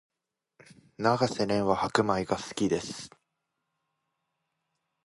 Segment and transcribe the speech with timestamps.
[0.97, 3.11] 永瀬廉は白米が好きです